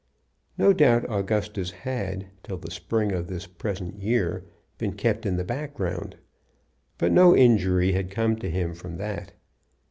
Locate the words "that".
8.97-9.33